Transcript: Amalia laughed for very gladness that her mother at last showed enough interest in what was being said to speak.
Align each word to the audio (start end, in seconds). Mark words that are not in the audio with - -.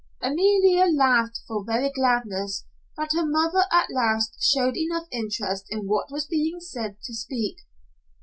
Amalia 0.19 0.85
laughed 0.87 1.41
for 1.47 1.63
very 1.63 1.91
gladness 1.91 2.65
that 2.97 3.11
her 3.13 3.23
mother 3.23 3.65
at 3.71 3.91
last 3.91 4.35
showed 4.41 4.75
enough 4.75 5.05
interest 5.11 5.67
in 5.69 5.85
what 5.85 6.09
was 6.11 6.25
being 6.25 6.59
said 6.59 6.97
to 7.03 7.13
speak. 7.13 7.57